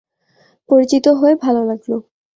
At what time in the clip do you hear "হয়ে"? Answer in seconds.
1.19-1.35